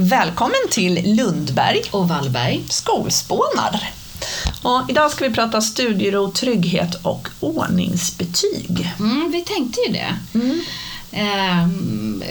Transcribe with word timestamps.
Välkommen 0.00 0.68
till 0.70 1.16
Lundberg 1.16 1.82
och 1.90 2.08
Wallberg. 2.08 2.64
Skolspånar. 2.68 3.90
Och 4.62 4.90
idag 4.90 5.10
ska 5.10 5.28
vi 5.28 5.34
prata 5.34 5.60
studiero, 5.60 6.32
trygghet 6.32 6.94
och 7.02 7.28
ordningsbetyg. 7.40 8.94
Mm, 8.98 9.30
vi 9.32 9.44
tänkte 9.44 9.80
ju 9.80 9.92
det. 9.92 10.16
Mm. 10.34 10.60
Eh, 11.12 11.66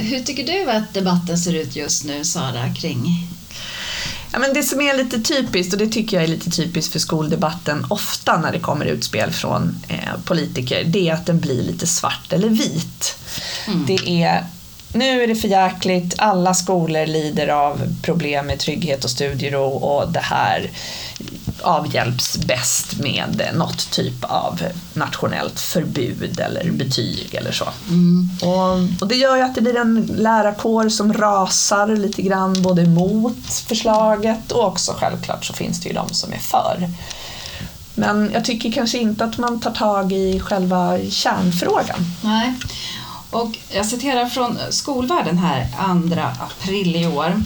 hur 0.04 0.20
tycker 0.20 0.44
du 0.44 0.72
att 0.72 0.94
debatten 0.94 1.38
ser 1.38 1.54
ut 1.54 1.76
just 1.76 2.04
nu, 2.04 2.24
Sara, 2.24 2.74
kring 2.74 3.30
Ja, 4.32 4.40
men 4.40 4.54
det 4.54 4.64
som 4.64 4.82
är 4.82 4.98
lite 4.98 5.22
typiskt, 5.22 5.74
och 5.74 5.80
det 5.80 5.88
tycker 5.88 6.18
jag 6.18 6.24
är 6.24 6.28
lite 6.28 6.50
typiskt 6.50 6.92
för 6.92 7.00
skoldebatten 7.00 7.86
ofta 7.90 8.38
när 8.38 8.52
det 8.52 8.60
kommer 8.60 8.86
utspel 8.86 9.32
från 9.32 9.76
eh, 9.88 10.22
politiker, 10.26 10.84
det 10.84 11.10
är 11.10 11.14
att 11.14 11.26
den 11.26 11.40
blir 11.40 11.64
lite 11.64 11.88
svart 11.88 12.34
eller 12.34 12.50
vit. 12.50 13.18
Mm. 13.68 13.86
Det 13.86 14.24
är 14.24 14.46
nu 14.94 15.24
är 15.24 15.28
det 15.28 15.36
för 15.36 15.48
jäkligt, 15.48 16.16
alla 16.18 16.54
skolor 16.54 17.06
lider 17.06 17.48
av 17.48 17.82
problem 18.02 18.46
med 18.46 18.60
trygghet 18.60 19.04
och 19.04 19.10
studiero 19.10 19.64
och 19.64 20.12
det 20.12 20.20
här 20.20 20.72
avhjälps 21.62 22.38
bäst 22.38 23.00
med 23.00 23.52
något 23.56 23.92
typ 23.92 24.24
av 24.24 24.62
nationellt 24.94 25.60
förbud 25.60 26.40
eller 26.40 26.72
betyg 26.72 27.36
eller 27.36 27.52
så. 27.52 27.66
Mm. 27.90 28.30
Och, 28.42 29.02
och, 29.02 29.08
det 29.08 29.16
gör 29.16 29.36
ju 29.36 29.42
att 29.42 29.56
det 29.56 29.62
blir 29.62 29.78
en 29.78 30.06
lärarkår 30.18 30.90
som 30.90 31.14
rasar 31.14 31.88
lite 31.88 32.22
grann 32.22 32.62
både 32.62 32.86
mot 32.86 33.54
förslaget 33.68 34.52
och 34.52 34.66
också 34.66 34.94
självklart 35.00 35.46
så 35.46 35.54
finns 35.54 35.82
det 35.82 35.90
ju 35.90 35.96
de 35.96 36.10
som 36.10 36.34
är 36.34 36.38
för. 36.38 36.90
Men 37.96 38.32
jag 38.34 38.46
tycker 38.46 38.72
kanske 38.72 38.98
inte 38.98 39.24
att 39.24 39.38
man 39.38 39.60
tar 39.60 39.72
tag 39.72 40.12
i 40.12 40.40
själva 40.40 41.00
kärnfrågan. 41.10 42.00
Nej. 42.22 42.54
Och 43.32 43.58
jag 43.70 43.86
citerar 43.86 44.26
från 44.26 44.58
Skolvärlden 44.70 45.38
här 45.38 45.68
2 46.08 46.22
april 46.44 46.96
i 46.96 47.08
år. 47.08 47.44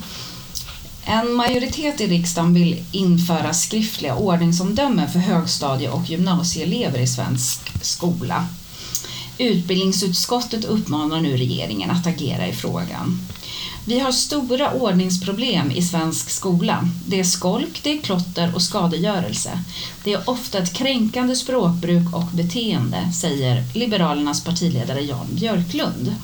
En 1.04 1.32
majoritet 1.32 2.00
i 2.00 2.06
riksdagen 2.06 2.54
vill 2.54 2.84
införa 2.92 3.54
skriftliga 3.54 4.16
ordningsomdömen 4.16 5.10
för 5.10 5.18
högstadie 5.18 5.90
och 5.90 6.10
gymnasieelever 6.10 6.98
i 6.98 7.06
svensk 7.06 7.84
skola. 7.84 8.46
Utbildningsutskottet 9.38 10.64
uppmanar 10.64 11.20
nu 11.20 11.36
regeringen 11.36 11.90
att 11.90 12.06
agera 12.06 12.46
i 12.46 12.52
frågan. 12.52 13.20
Vi 13.84 14.00
har 14.00 14.12
stora 14.12 14.72
ordningsproblem 14.72 15.70
i 15.70 15.82
svensk 15.82 16.30
skola. 16.30 16.88
Det 17.06 17.20
är 17.20 17.24
skolk, 17.24 17.80
det 17.82 17.98
är 17.98 18.02
klotter 18.02 18.54
och 18.54 18.62
skadegörelse. 18.62 19.50
Det 20.04 20.12
är 20.12 20.30
ofta 20.30 20.58
ett 20.58 20.72
kränkande 20.72 21.36
språkbruk 21.36 22.14
och 22.14 22.26
beteende, 22.32 23.12
säger 23.12 23.64
Liberalernas 23.74 24.44
partiledare 24.44 25.00
Jan 25.00 25.26
Björklund. 25.30 26.16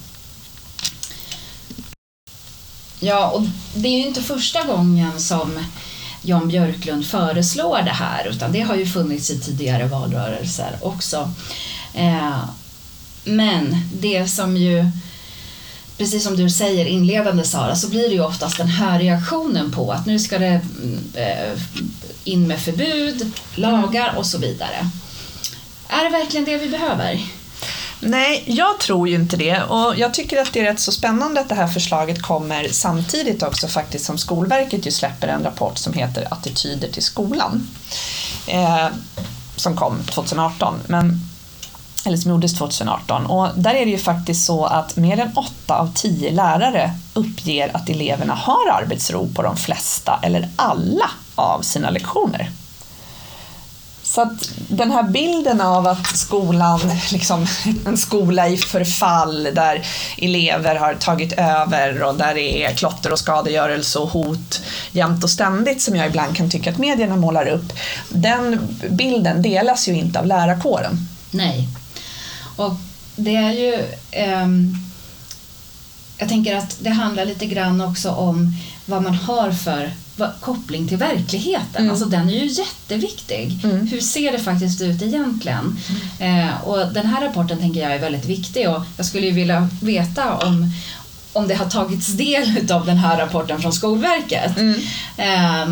Ja, 3.00 3.30
och 3.30 3.42
det 3.74 3.88
är 3.88 3.98
ju 3.98 4.06
inte 4.06 4.22
första 4.22 4.62
gången 4.62 5.20
som 5.20 5.64
Jan 6.22 6.48
Björklund 6.48 7.06
föreslår 7.06 7.82
det 7.84 7.90
här, 7.90 8.28
utan 8.28 8.52
det 8.52 8.60
har 8.60 8.76
ju 8.76 8.86
funnits 8.86 9.30
i 9.30 9.40
tidigare 9.40 9.86
valrörelser 9.86 10.78
också. 10.82 11.32
Eh, 11.94 12.44
men 13.24 13.76
det 14.00 14.28
som 14.28 14.56
ju 14.56 14.90
precis 15.98 16.24
som 16.24 16.36
du 16.36 16.50
säger 16.50 16.84
inledande 16.84 17.44
Sara, 17.44 17.76
så 17.76 17.88
blir 17.88 18.08
det 18.08 18.14
ju 18.14 18.24
oftast 18.24 18.56
den 18.56 18.68
här 18.68 18.98
reaktionen 18.98 19.72
på 19.72 19.92
att 19.92 20.06
nu 20.06 20.18
ska 20.18 20.38
det 20.38 20.60
eh, 21.14 21.60
in 22.24 22.48
med 22.48 22.60
förbud, 22.60 23.32
lagar 23.54 24.14
och 24.16 24.26
så 24.26 24.38
vidare. 24.38 24.90
Är 25.88 26.04
det 26.04 26.10
verkligen 26.10 26.44
det 26.44 26.56
vi 26.56 26.68
behöver? 26.68 27.26
Nej, 28.00 28.44
jag 28.46 28.78
tror 28.78 29.08
ju 29.08 29.14
inte 29.14 29.36
det 29.36 29.62
och 29.62 29.98
jag 29.98 30.14
tycker 30.14 30.42
att 30.42 30.52
det 30.52 30.60
är 30.60 30.64
rätt 30.64 30.80
så 30.80 30.92
spännande 30.92 31.40
att 31.40 31.48
det 31.48 31.54
här 31.54 31.66
förslaget 31.66 32.22
kommer 32.22 32.68
samtidigt 32.68 33.42
också 33.42 33.68
faktiskt 33.68 34.04
som 34.04 34.18
Skolverket 34.18 34.86
ju 34.86 34.90
släpper 34.90 35.28
en 35.28 35.42
rapport 35.42 35.78
som 35.78 35.92
heter 35.92 36.28
Attityder 36.30 36.88
till 36.88 37.02
skolan. 37.02 37.68
Eh, 38.46 38.88
som 39.56 39.76
kom 39.76 40.02
2018. 40.04 40.74
Men 40.86 41.27
eller 42.06 42.16
som 42.16 42.30
gjordes 42.30 42.54
2018. 42.54 43.26
Och 43.26 43.48
där 43.56 43.74
är 43.74 43.84
det 43.84 43.90
ju 43.90 43.98
faktiskt 43.98 44.44
så 44.44 44.64
att 44.64 44.96
mer 44.96 45.20
än 45.20 45.36
8 45.36 45.78
av 45.78 45.92
10 45.94 46.30
lärare 46.30 46.90
uppger 47.14 47.76
att 47.76 47.88
eleverna 47.88 48.34
har 48.34 48.70
arbetsro 48.72 49.28
på 49.34 49.42
de 49.42 49.56
flesta 49.56 50.20
eller 50.22 50.48
alla 50.56 51.10
av 51.34 51.62
sina 51.62 51.90
lektioner. 51.90 52.50
Så 54.02 54.20
att 54.20 54.50
den 54.68 54.90
här 54.90 55.02
bilden 55.02 55.60
av 55.60 55.86
att 55.86 56.16
skolan, 56.16 56.80
liksom 57.12 57.46
en 57.86 57.96
skola 57.96 58.48
i 58.48 58.56
förfall 58.56 59.48
där 59.54 59.86
elever 60.18 60.74
har 60.74 60.94
tagit 60.94 61.32
över 61.32 62.02
och 62.02 62.14
där 62.14 62.34
det 62.34 62.64
är 62.64 62.74
klotter 62.74 63.12
och 63.12 63.18
skadegörelse 63.18 63.98
och 63.98 64.08
hot 64.08 64.62
jämt 64.92 65.24
och 65.24 65.30
ständigt 65.30 65.82
som 65.82 65.96
jag 65.96 66.06
ibland 66.06 66.36
kan 66.36 66.50
tycka 66.50 66.70
att 66.70 66.78
medierna 66.78 67.16
målar 67.16 67.46
upp. 67.46 67.72
Den 68.08 68.68
bilden 68.90 69.42
delas 69.42 69.88
ju 69.88 69.92
inte 69.92 70.18
av 70.18 70.26
lärarkåren. 70.26 71.08
Nej, 71.30 71.68
och 72.58 72.74
det 73.16 73.36
är 73.36 73.52
ju... 73.52 73.74
Um, 74.44 74.76
jag 76.18 76.28
tänker 76.28 76.56
att 76.56 76.76
det 76.80 76.90
handlar 76.90 77.24
lite 77.24 77.46
grann 77.46 77.80
också 77.80 78.10
om 78.10 78.54
vad 78.86 79.02
man 79.02 79.14
har 79.14 79.52
för 79.52 79.92
vad, 80.16 80.30
koppling 80.40 80.88
till 80.88 80.96
verkligheten. 80.96 81.82
Mm. 81.82 81.90
Alltså 81.90 82.04
den 82.04 82.28
är 82.28 82.32
ju 82.32 82.46
jätteviktig. 82.46 83.60
Mm. 83.64 83.86
Hur 83.86 84.00
ser 84.00 84.32
det 84.32 84.38
faktiskt 84.38 84.80
ut 84.80 85.02
egentligen? 85.02 85.78
Mm. 86.18 86.48
Eh, 86.48 86.62
och 86.62 86.92
den 86.92 87.06
här 87.06 87.20
rapporten 87.20 87.58
tänker 87.58 87.80
jag 87.80 87.94
är 87.94 87.98
väldigt 87.98 88.26
viktig 88.26 88.68
och 88.68 88.82
jag 88.96 89.06
skulle 89.06 89.26
ju 89.26 89.32
vilja 89.32 89.68
veta 89.82 90.34
om 90.34 90.72
om 91.32 91.48
det 91.48 91.54
har 91.54 91.66
tagits 91.66 92.06
del 92.06 92.72
av 92.72 92.86
den 92.86 92.96
här 92.96 93.18
rapporten 93.18 93.60
från 93.60 93.72
Skolverket. 93.72 94.58
Eh, 95.16 95.68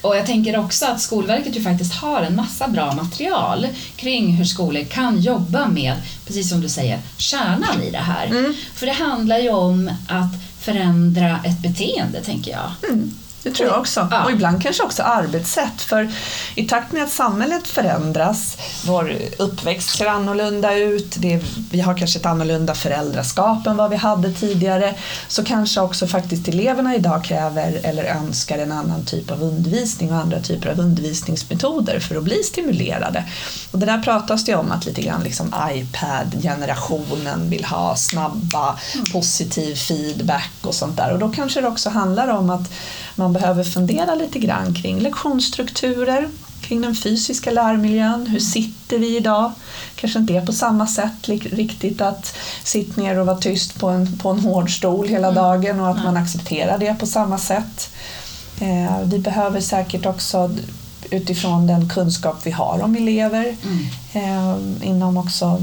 och 0.00 0.16
jag 0.16 0.26
tänker 0.26 0.58
också 0.58 0.86
att 0.86 1.00
Skolverket 1.00 1.56
ju 1.56 1.62
faktiskt 1.62 1.94
har 1.94 2.22
en 2.22 2.36
massa 2.36 2.68
bra 2.68 2.94
material 2.94 3.66
kring 3.96 4.32
hur 4.32 4.44
skolor 4.44 4.84
kan 4.84 5.20
jobba 5.20 5.68
med, 5.68 5.94
precis 6.26 6.50
som 6.50 6.60
du 6.60 6.68
säger, 6.68 7.00
kärnan 7.16 7.82
i 7.82 7.90
det 7.90 7.98
här. 7.98 8.26
Mm. 8.26 8.54
För 8.74 8.86
det 8.86 8.92
handlar 8.92 9.38
ju 9.38 9.50
om 9.50 9.90
att 10.08 10.32
förändra 10.60 11.40
ett 11.44 11.58
beteende, 11.58 12.20
tänker 12.20 12.50
jag. 12.50 12.90
Mm. 12.92 13.12
Det 13.46 13.52
tror 13.52 13.68
jag 13.68 13.78
också. 13.78 14.08
Ja. 14.10 14.24
Och 14.24 14.30
ibland 14.30 14.62
kanske 14.62 14.82
också 14.82 15.02
arbetssätt. 15.02 15.82
För 15.82 16.12
i 16.54 16.68
takt 16.68 16.92
med 16.92 17.02
att 17.02 17.10
samhället 17.10 17.68
förändras, 17.68 18.56
vår 18.86 19.16
uppväxt 19.38 19.98
ser 19.98 20.06
annorlunda 20.06 20.74
ut, 20.74 21.14
det, 21.18 21.40
vi 21.70 21.80
har 21.80 21.96
kanske 21.96 22.18
ett 22.18 22.26
annorlunda 22.26 22.74
föräldraskap 22.74 23.66
än 23.66 23.76
vad 23.76 23.90
vi 23.90 23.96
hade 23.96 24.32
tidigare, 24.32 24.94
så 25.28 25.44
kanske 25.44 25.80
också 25.80 26.06
faktiskt 26.06 26.48
eleverna 26.48 26.94
idag 26.94 27.24
kräver 27.24 27.80
eller 27.82 28.04
önskar 28.04 28.58
en 28.58 28.72
annan 28.72 29.04
typ 29.04 29.30
av 29.30 29.42
undervisning 29.42 30.12
och 30.12 30.18
andra 30.18 30.40
typer 30.40 30.68
av 30.70 30.80
undervisningsmetoder 30.80 32.00
för 32.00 32.16
att 32.16 32.24
bli 32.24 32.42
stimulerade. 32.42 33.24
Och 33.70 33.78
det 33.78 33.86
där 33.86 34.02
pratas 34.02 34.44
det 34.44 34.54
om 34.54 34.72
att 34.72 34.86
lite 34.86 35.02
grann 35.02 35.22
liksom 35.22 35.54
iPad-generationen 35.72 37.50
vill 37.50 37.64
ha 37.64 37.96
snabba, 37.96 38.78
mm. 38.94 39.04
positiv 39.12 39.74
feedback 39.74 40.52
och 40.62 40.74
sånt 40.74 40.96
där. 40.96 41.12
Och 41.12 41.18
då 41.18 41.28
kanske 41.28 41.60
det 41.60 41.68
också 41.68 41.90
handlar 41.90 42.28
om 42.28 42.50
att 42.50 42.70
man 43.16 43.32
behöver 43.32 43.64
fundera 43.64 44.14
lite 44.14 44.38
grann 44.38 44.74
kring 44.74 45.00
lektionsstrukturer, 45.00 46.28
kring 46.60 46.80
den 46.80 46.96
fysiska 46.96 47.50
lärmiljön. 47.50 48.26
Hur 48.26 48.40
sitter 48.40 48.98
vi 48.98 49.16
idag? 49.16 49.52
Kanske 49.94 50.18
inte 50.18 50.34
är 50.34 50.46
på 50.46 50.52
samma 50.52 50.86
sätt 50.86 51.28
riktigt 51.28 52.00
att 52.00 52.36
sitta 52.64 53.00
ner 53.00 53.18
och 53.18 53.26
vara 53.26 53.36
tyst 53.36 53.80
på 53.80 53.88
en, 53.88 54.18
på 54.18 54.30
en 54.30 54.40
hård 54.40 54.76
stol 54.76 55.08
hela 55.08 55.28
mm. 55.28 55.34
dagen 55.34 55.80
och 55.80 55.88
att 55.88 56.04
man 56.04 56.16
accepterar 56.16 56.78
det 56.78 56.94
på 56.94 57.06
samma 57.06 57.38
sätt. 57.38 57.90
Eh, 58.60 59.00
vi 59.04 59.18
behöver 59.18 59.60
säkert 59.60 60.06
också 60.06 60.50
utifrån 61.10 61.66
den 61.66 61.88
kunskap 61.88 62.36
vi 62.42 62.50
har 62.50 62.80
om 62.82 62.96
elever 62.96 63.56
mm. 63.62 63.86
eh, 64.12 64.88
inom 64.88 65.16
också 65.16 65.62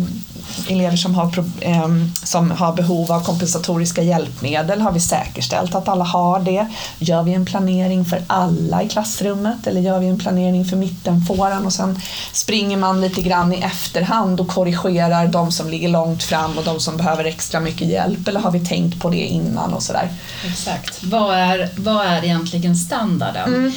elever 0.70 0.98
som 0.98 1.16
har, 1.16 1.46
eh, 1.60 1.88
som 2.24 2.52
har 2.52 2.74
behov 2.74 3.12
av 3.12 3.24
kompensatoriska 3.24 4.02
hjälpmedel 4.02 4.82
har 4.82 4.92
vi 4.92 5.00
säkerställt 5.00 5.76
att 5.76 5.88
alla 5.88 6.04
har 6.04 6.40
det. 6.40 6.68
Gör 7.00 7.24
vi 7.24 7.34
en 7.34 7.46
planering 7.46 8.06
för 8.06 8.24
alla 8.28 8.84
i 8.84 8.90
klassrummet 8.90 9.68
eller 9.68 9.82
gör 9.82 10.00
vi 10.00 10.08
en 10.08 10.20
planering 10.20 10.66
för 10.66 10.78
mittenfåran 10.78 11.66
och 11.66 11.74
sen 11.74 12.00
springer 12.32 12.78
man 12.78 13.02
lite 13.02 13.22
grann 13.22 13.54
i 13.54 13.58
efterhand 13.58 14.40
och 14.40 14.48
korrigerar 14.48 15.28
de 15.28 15.52
som 15.52 15.70
ligger 15.70 15.90
långt 15.90 16.24
fram 16.24 16.58
och 16.58 16.64
de 16.64 16.80
som 16.80 16.98
behöver 16.98 17.26
extra 17.26 17.60
mycket 17.60 17.88
hjälp 17.88 18.28
eller 18.28 18.40
har 18.40 18.52
vi 18.52 18.66
tänkt 18.66 19.00
på 19.00 19.10
det 19.10 19.26
innan 19.26 19.74
och 19.74 19.84
sådär. 19.84 20.10
Exakt. 20.48 21.04
Vad 21.04 21.36
är, 21.36 21.70
vad 21.78 22.06
är 22.06 22.24
egentligen 22.24 22.76
standarden? 22.76 23.56
Mm. 23.56 23.72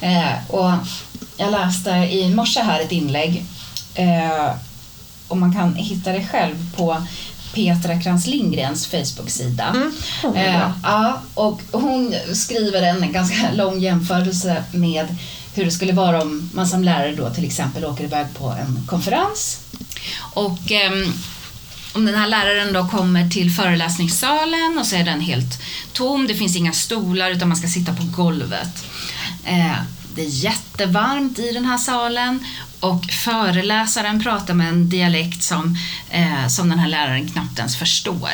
Eh, 0.00 0.50
och 0.54 0.72
jag 1.36 1.50
läste 1.50 1.90
i 1.90 2.34
morse 2.34 2.60
här 2.60 2.80
ett 2.80 2.92
inlägg 2.92 3.44
eh, 3.94 4.50
och 5.28 5.36
man 5.36 5.54
kan 5.54 5.74
hitta 5.74 6.12
det 6.12 6.26
själv 6.26 6.76
på 6.76 7.06
Petra 7.54 8.00
Krantz 8.00 8.26
Lindgrens 8.26 8.86
Facebook-sida. 8.86 9.92
Mm. 10.24 10.36
Eh, 10.36 10.70
ja, 10.82 11.20
och 11.34 11.60
hon 11.72 12.14
skriver 12.32 12.82
en 12.82 13.12
ganska 13.12 13.52
lång 13.52 13.80
jämförelse 13.80 14.64
med 14.72 15.16
hur 15.54 15.64
det 15.64 15.70
skulle 15.70 15.92
vara 15.92 16.22
om 16.22 16.50
man 16.54 16.68
som 16.68 16.84
lärare 16.84 17.14
då 17.14 17.30
till 17.30 17.44
exempel 17.44 17.84
åker 17.84 18.04
iväg 18.04 18.26
på 18.38 18.48
en 18.48 18.86
konferens 18.86 19.58
och 20.34 20.72
eh, 20.72 21.08
om 21.92 22.06
den 22.06 22.14
här 22.14 22.28
läraren 22.28 22.72
då 22.72 22.88
kommer 22.88 23.28
till 23.28 23.50
föreläsningssalen 23.50 24.78
och 24.80 24.86
så 24.86 24.96
är 24.96 25.04
den 25.04 25.20
helt 25.20 25.62
tom, 25.92 26.26
det 26.26 26.34
finns 26.34 26.56
inga 26.56 26.72
stolar 26.72 27.30
utan 27.30 27.48
man 27.48 27.56
ska 27.56 27.68
sitta 27.68 27.94
på 27.94 28.02
golvet. 28.02 28.84
Eh, 29.44 29.82
det 30.14 30.22
är 30.22 30.28
jättevarmt 30.28 31.38
i 31.38 31.52
den 31.52 31.64
här 31.64 31.78
salen 31.78 32.46
och 32.80 33.04
föreläsaren 33.24 34.22
pratar 34.22 34.54
med 34.54 34.68
en 34.68 34.88
dialekt 34.88 35.42
som, 35.42 35.76
eh, 36.10 36.48
som 36.48 36.68
den 36.68 36.78
här 36.78 36.88
läraren 36.88 37.28
knappt 37.28 37.58
ens 37.58 37.76
förstår. 37.76 38.30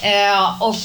Eh, 0.00 0.62
och 0.62 0.76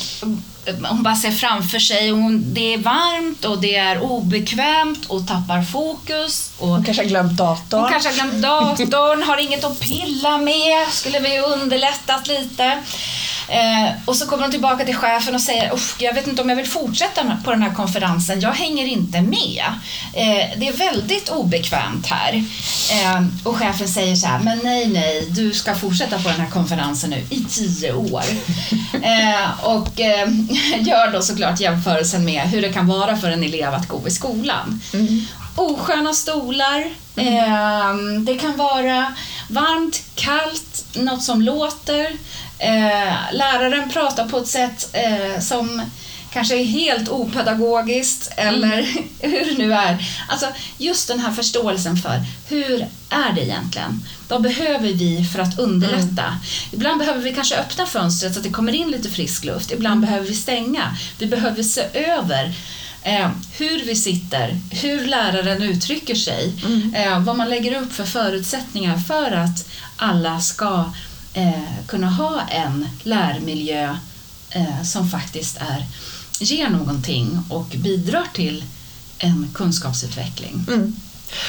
hon 0.90 1.04
bara 1.04 1.16
ser 1.16 1.32
framför 1.32 1.80
sig, 1.80 2.10
hon, 2.10 2.54
det 2.54 2.74
är 2.74 2.78
varmt 2.78 3.46
och 3.46 3.62
det 3.62 3.76
är 3.76 4.02
obekvämt 4.02 5.06
och 5.06 5.28
tappar 5.28 5.64
fokus. 5.64 6.52
Och 6.58 6.68
hon 6.68 6.84
kanske 6.84 7.04
har 7.04 7.10
glömt 7.10 7.38
datorn. 7.38 7.82
Hon 7.82 7.90
kanske 7.90 8.10
har 8.10 8.16
glömt 8.16 8.42
datorn, 8.42 9.24
har 9.24 9.38
inget 9.38 9.64
att 9.64 9.80
pilla 9.80 10.38
med, 10.38 10.88
skulle 10.90 11.20
vi 11.20 11.40
underlättat 11.40 12.28
lite. 12.28 12.84
Eh, 13.48 13.92
och 14.06 14.16
så 14.16 14.26
kommer 14.26 14.44
hon 14.44 14.52
tillbaka 14.52 14.86
till 14.86 14.96
chefen 14.96 15.36
och 15.36 15.42
säger 15.42 15.72
jag 16.00 16.14
vet 16.14 16.28
inte 16.28 16.42
om 16.42 16.50
jag 16.50 16.56
vill 16.56 16.68
fortsätta 16.68 17.38
på 17.44 17.52
den 17.52 17.62
här 17.62 17.74
konferensen, 17.74 18.40
jag 18.40 18.52
hänger 18.52 18.86
inte 18.86 19.22
med. 19.22 19.64
Eh, 20.14 20.58
det 20.58 20.68
är 20.68 20.78
väldigt 20.78 21.30
obekvämt 21.30 22.08
här. 22.08 22.34
Eh, 22.92 23.24
och 23.44 23.56
chefen 23.56 23.88
säger 23.88 24.16
så 24.16 24.28
här, 24.28 24.40
men 24.40 24.60
nej, 24.64 24.88
nej, 24.88 25.28
du 25.30 25.54
ska 25.54 25.76
fortsätta 25.76 26.18
på 26.18 26.30
den 26.30 26.40
här 26.40 26.50
konferensen 26.50 27.10
nu 27.10 27.24
i 27.30 27.46
tio 27.50 27.94
år. 27.94 28.24
Eh, 29.02 29.66
och 29.66 30.00
eh, 30.00 30.30
gör 30.80 31.12
då 31.12 31.22
såklart 31.22 31.60
jämförelsen 31.60 32.26
med 32.26 32.42
hur 32.42 32.62
det 32.62 32.74
kan 32.74 32.88
vara 32.88 33.18
för 33.18 33.30
en 33.30 33.44
elev 33.44 33.74
att 33.74 33.88
gå 33.88 34.08
i 34.08 34.12
skolan. 34.12 34.82
Mm. 34.94 35.26
Osköna 35.58 36.14
stolar, 36.14 36.90
mm. 37.16 38.26
det 38.26 38.38
kan 38.38 38.58
vara 38.58 39.14
varmt, 39.50 40.04
kallt, 40.16 40.86
något 40.94 41.24
som 41.24 41.42
låter. 41.42 42.06
Eh, 42.60 43.14
läraren 43.32 43.90
pratar 43.90 44.28
på 44.28 44.38
ett 44.38 44.48
sätt 44.48 44.90
eh, 44.94 45.42
som 45.42 45.82
kanske 46.34 46.56
är 46.56 46.64
helt 46.64 47.10
opedagogiskt 47.10 48.32
eller 48.36 48.80
mm. 48.80 49.04
hur 49.20 49.46
det 49.46 49.58
nu 49.58 49.74
är. 49.74 50.06
Alltså 50.28 50.48
just 50.78 51.08
den 51.08 51.20
här 51.20 51.32
förståelsen 51.32 51.98
för 51.98 52.22
hur 52.50 52.88
är 53.10 53.34
det 53.36 53.42
egentligen? 53.42 54.02
Vad 54.28 54.42
behöver 54.42 54.94
vi 54.94 55.26
för 55.34 55.40
att 55.40 55.60
underlätta? 55.60 56.24
Mm. 56.24 56.40
Ibland 56.72 57.00
behöver 57.00 57.22
vi 57.22 57.34
kanske 57.34 57.58
öppna 57.58 57.86
fönstret 57.86 58.34
så 58.34 58.40
att 58.40 58.44
det 58.44 58.50
kommer 58.50 58.76
in 58.76 58.92
lite 58.92 59.10
frisk 59.10 59.44
luft. 59.44 59.72
Ibland 59.72 59.98
mm. 59.98 60.10
behöver 60.10 60.28
vi 60.28 60.36
stänga. 60.36 60.98
Vi 61.20 61.26
behöver 61.26 61.64
se 61.64 61.82
över 61.94 62.54
eh, 63.04 63.30
hur 63.58 63.86
vi 63.86 63.96
sitter, 63.96 64.60
hur 64.72 65.08
läraren 65.08 65.62
uttrycker 65.64 66.16
sig, 66.16 66.54
mm. 66.66 66.94
eh, 66.96 67.20
vad 67.20 67.38
man 67.38 67.50
lägger 67.50 67.82
upp 67.82 67.94
för 67.94 68.06
förutsättningar 68.06 68.98
för 68.98 69.32
att 69.32 69.70
alla 69.96 70.40
ska 70.40 70.92
eh, 71.34 71.86
kunna 71.88 72.10
ha 72.10 72.42
en 72.42 72.90
lärmiljö 73.04 73.98
eh, 74.50 74.84
som 74.84 75.10
faktiskt 75.10 75.58
är, 75.58 75.86
ger 76.40 76.70
någonting 76.70 77.40
och 77.50 77.68
bidrar 77.68 78.26
till 78.34 78.64
en 79.18 79.50
kunskapsutveckling. 79.54 80.66
Mm. 80.68 80.96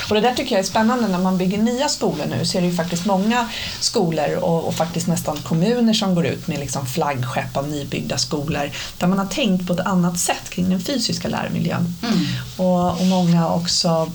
Och 0.08 0.14
det 0.14 0.20
där 0.20 0.34
tycker 0.34 0.54
jag 0.54 0.60
är 0.60 0.68
spännande 0.68 1.08
när 1.08 1.18
man 1.18 1.38
bygger 1.38 1.58
nya 1.58 1.88
skolor 1.88 2.26
nu 2.26 2.44
så 2.44 2.58
är 2.58 2.62
det 2.62 2.68
ju 2.68 2.74
faktiskt 2.74 3.06
många 3.06 3.48
skolor 3.80 4.36
och, 4.36 4.64
och 4.64 4.74
faktiskt 4.74 5.06
nästan 5.06 5.36
kommuner 5.36 5.92
som 5.92 6.14
går 6.14 6.26
ut 6.26 6.46
med 6.46 6.58
liksom 6.58 6.86
flaggskepp 6.86 7.56
av 7.56 7.68
nybyggda 7.68 8.18
skolor 8.18 8.70
där 8.98 9.06
man 9.06 9.18
har 9.18 9.26
tänkt 9.26 9.66
på 9.66 9.72
ett 9.72 9.86
annat 9.86 10.18
sätt 10.18 10.50
kring 10.50 10.70
den 10.70 10.80
fysiska 10.80 11.28
lärmiljön. 11.28 11.94
Mm. 12.02 12.26
Och, 12.56 13.00
och 13.00 13.06
många 13.06 13.48
också 13.48 14.12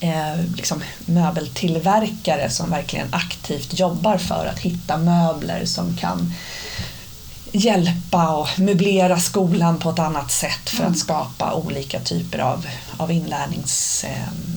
eh, 0.00 0.44
liksom 0.56 0.82
möbeltillverkare 1.06 2.50
som 2.50 2.70
verkligen 2.70 3.08
aktivt 3.10 3.78
jobbar 3.78 4.18
för 4.18 4.46
att 4.46 4.58
hitta 4.58 4.96
möbler 4.96 5.64
som 5.64 5.96
kan 5.96 6.32
hjälpa 7.52 8.28
och 8.28 8.48
möblera 8.58 9.18
skolan 9.18 9.78
på 9.78 9.90
ett 9.90 9.98
annat 9.98 10.30
sätt 10.30 10.70
för 10.70 10.76
att 10.76 10.82
mm. 10.82 10.94
skapa 10.94 11.54
olika 11.54 12.00
typer 12.00 12.38
av, 12.38 12.66
av 12.96 13.12
inlärningsmiljöer. 13.12 14.18
Eh, 14.18 14.53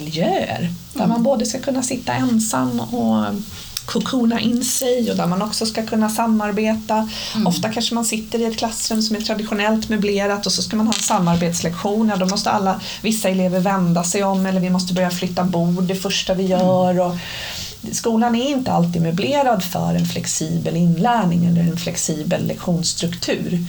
där 0.00 0.70
mm. 0.94 1.08
man 1.08 1.22
både 1.22 1.46
ska 1.46 1.58
kunna 1.58 1.82
sitta 1.82 2.12
ensam 2.12 2.80
och 2.80 3.24
kokona 3.84 4.40
in 4.40 4.64
sig 4.64 5.10
och 5.10 5.16
där 5.16 5.26
man 5.26 5.42
också 5.42 5.66
ska 5.66 5.86
kunna 5.86 6.08
samarbeta. 6.08 7.08
Mm. 7.34 7.46
Ofta 7.46 7.72
kanske 7.72 7.94
man 7.94 8.04
sitter 8.04 8.38
i 8.38 8.44
ett 8.44 8.58
klassrum 8.58 9.02
som 9.02 9.16
är 9.16 9.20
traditionellt 9.20 9.88
möblerat 9.88 10.46
och 10.46 10.52
så 10.52 10.62
ska 10.62 10.76
man 10.76 10.86
ha 10.86 10.94
en 10.94 11.00
samarbetslektion. 11.00 12.08
Ja, 12.08 12.16
då 12.16 12.26
måste 12.26 12.50
alla, 12.50 12.80
vissa 13.02 13.28
elever 13.28 13.60
vända 13.60 14.04
sig 14.04 14.24
om 14.24 14.46
eller 14.46 14.60
vi 14.60 14.70
måste 14.70 14.94
börja 14.94 15.10
flytta 15.10 15.44
bord 15.44 15.84
det 15.84 15.94
första 15.94 16.34
vi 16.34 16.46
gör. 16.46 17.00
Och 17.00 17.16
skolan 17.92 18.34
är 18.34 18.50
inte 18.50 18.72
alltid 18.72 19.02
möblerad 19.02 19.64
för 19.64 19.94
en 19.94 20.06
flexibel 20.06 20.76
inlärning 20.76 21.46
eller 21.46 21.60
en 21.60 21.76
flexibel 21.76 22.46
lektionsstruktur. 22.46 23.66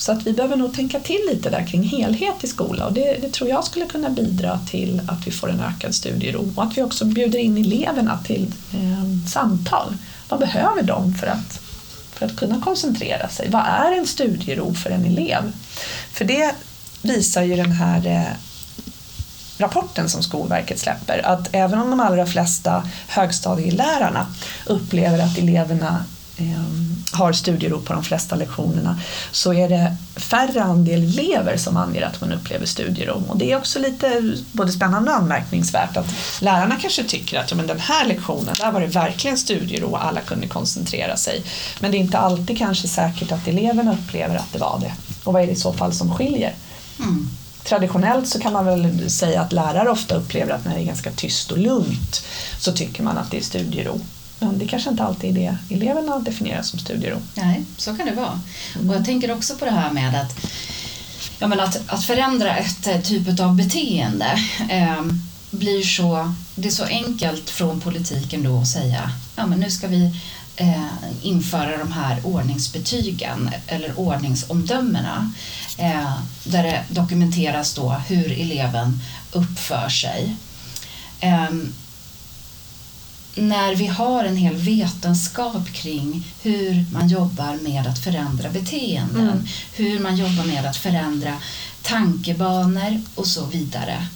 Så 0.00 0.12
att 0.12 0.26
vi 0.26 0.32
behöver 0.32 0.56
nog 0.56 0.74
tänka 0.74 1.00
till 1.00 1.20
lite 1.30 1.50
där 1.50 1.66
kring 1.66 1.82
helhet 1.82 2.44
i 2.44 2.46
skolan 2.46 2.86
och 2.86 2.92
det, 2.92 3.16
det, 3.20 3.32
tror 3.32 3.50
jag 3.50 3.64
skulle 3.64 3.86
kunna 3.86 4.10
bidra 4.10 4.58
till 4.70 5.02
att 5.08 5.26
vi 5.26 5.30
får 5.30 5.50
en 5.50 5.60
ökad 5.60 5.94
studiero 5.94 6.52
och 6.56 6.62
att 6.62 6.78
vi 6.78 6.82
också 6.82 7.04
bjuder 7.04 7.38
in 7.38 7.58
eleverna 7.58 8.18
till 8.24 8.54
eh, 8.74 9.28
samtal. 9.28 9.94
Vad 10.28 10.40
behöver 10.40 10.82
de 10.82 11.14
för 11.14 11.26
att, 11.26 11.60
för 12.12 12.26
att 12.26 12.36
kunna 12.36 12.60
koncentrera 12.60 13.28
sig? 13.28 13.48
Vad 13.50 13.62
är 13.66 13.98
en 13.98 14.06
studiero 14.06 14.74
för 14.74 14.90
en 14.90 15.04
elev? 15.04 15.52
För 16.12 16.24
det 16.24 16.54
visar 17.02 17.42
ju 17.42 17.56
den 17.56 17.72
här 17.72 18.06
eh, 18.06 18.36
rapporten 19.58 20.08
som 20.08 20.22
Skolverket 20.22 20.78
släpper 20.78 21.26
att 21.26 21.48
även 21.52 21.78
om 21.78 21.90
de 21.90 22.00
allra 22.00 22.26
flesta 22.26 22.88
högstadielärarna 23.08 24.26
upplever 24.66 25.18
att 25.18 25.38
eleverna 25.38 26.04
har 27.12 27.32
studiero 27.32 27.80
på 27.80 27.92
de 27.92 28.04
flesta 28.04 28.36
lektionerna 28.36 29.00
så 29.32 29.54
är 29.54 29.68
det 29.68 29.96
färre 30.16 30.62
andel 30.62 31.02
elever 31.02 31.56
som 31.56 31.76
anger 31.76 32.02
att 32.02 32.20
man 32.20 32.32
upplever 32.32 32.66
studiero. 32.66 33.22
Och 33.28 33.36
det 33.36 33.52
är 33.52 33.56
också 33.56 33.78
lite 33.78 34.34
både 34.52 34.72
spännande 34.72 35.10
och 35.10 35.16
anmärkningsvärt 35.16 35.96
att 35.96 36.14
lärarna 36.40 36.76
kanske 36.80 37.04
tycker 37.04 37.38
att 37.38 37.50
ja, 37.50 37.56
men 37.56 37.66
den 37.66 37.80
här 37.80 38.06
lektionen, 38.06 38.54
där 38.58 38.72
var 38.72 38.80
det 38.80 38.86
verkligen 38.86 39.38
studiero 39.38 39.86
och 39.86 40.04
alla 40.04 40.20
kunde 40.20 40.46
koncentrera 40.46 41.16
sig. 41.16 41.42
Men 41.80 41.90
det 41.90 41.96
är 41.96 42.00
inte 42.00 42.18
alltid 42.18 42.58
kanske 42.58 42.88
säkert 42.88 43.32
att 43.32 43.48
eleverna 43.48 43.92
upplever 43.92 44.36
att 44.36 44.52
det 44.52 44.58
var 44.58 44.78
det. 44.80 44.92
Och 45.24 45.32
vad 45.32 45.42
är 45.42 45.46
det 45.46 45.52
i 45.52 45.56
så 45.56 45.72
fall 45.72 45.92
som 45.92 46.14
skiljer? 46.14 46.54
Mm. 46.98 47.28
Traditionellt 47.64 48.28
så 48.28 48.40
kan 48.40 48.52
man 48.52 48.64
väl 48.64 49.10
säga 49.10 49.40
att 49.40 49.52
lärare 49.52 49.90
ofta 49.90 50.14
upplever 50.14 50.52
att 50.52 50.64
när 50.64 50.74
det 50.74 50.80
är 50.80 50.84
ganska 50.84 51.10
tyst 51.10 51.50
och 51.50 51.58
lugnt 51.58 52.24
så 52.58 52.72
tycker 52.72 53.02
man 53.02 53.18
att 53.18 53.30
det 53.30 53.36
är 53.36 53.42
studiero. 53.42 54.00
Men 54.40 54.58
det 54.58 54.66
kanske 54.66 54.90
inte 54.90 55.04
alltid 55.04 55.38
är 55.38 55.58
det 55.68 55.74
eleverna 55.74 56.18
definierar 56.18 56.62
som 56.62 56.78
studiero. 56.78 57.18
Nej, 57.34 57.64
så 57.76 57.96
kan 57.96 58.06
det 58.06 58.12
vara. 58.12 58.40
Mm. 58.74 58.90
Och 58.90 58.96
jag 58.96 59.04
tänker 59.04 59.30
också 59.32 59.56
på 59.56 59.64
det 59.64 59.70
här 59.70 59.90
med 59.90 60.20
att, 60.20 60.46
ja, 61.38 61.46
men 61.46 61.60
att, 61.60 61.80
att 61.86 62.04
förändra 62.04 62.56
ett 62.56 62.86
eh, 62.86 63.00
typ 63.00 63.40
av 63.40 63.56
beteende 63.56 64.38
eh, 64.70 65.02
blir 65.50 65.82
så, 65.82 66.34
det 66.54 66.68
är 66.68 66.72
så 66.72 66.84
enkelt 66.84 67.50
från 67.50 67.80
politiken 67.80 68.42
då 68.42 68.60
att 68.60 68.68
säga 68.68 69.12
ja, 69.36 69.46
men 69.46 69.60
nu 69.60 69.70
ska 69.70 69.88
vi 69.88 70.12
eh, 70.56 70.84
införa 71.22 71.78
de 71.78 71.92
här 71.92 72.26
ordningsbetygen 72.26 73.50
eller 73.66 73.98
ordningsomdömena 73.98 75.32
eh, 75.78 76.14
där 76.44 76.62
det 76.62 76.84
dokumenteras 76.88 77.74
då 77.74 78.02
hur 78.08 78.40
eleven 78.40 79.00
uppför 79.32 79.88
sig. 79.88 80.36
Eh, 81.20 81.50
när 83.34 83.74
vi 83.74 83.86
har 83.86 84.24
en 84.24 84.36
hel 84.36 84.56
vetenskap 84.56 85.72
kring 85.72 86.26
hur 86.42 86.84
man 86.92 87.08
jobbar 87.08 87.58
med 87.62 87.86
att 87.86 87.98
förändra 87.98 88.50
beteenden, 88.50 89.28
mm. 89.28 89.46
hur 89.74 89.98
man 89.98 90.16
jobbar 90.16 90.44
med 90.44 90.66
att 90.66 90.76
förändra 90.76 91.34
tankebanor 91.82 93.00
och 93.14 93.26
så 93.26 93.44
vidare. 93.44 94.06